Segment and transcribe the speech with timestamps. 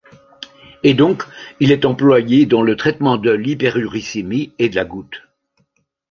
[0.81, 1.21] Et donc,
[1.59, 5.21] il est employé dans le traitement de l'hyperuricémie et de la goutte.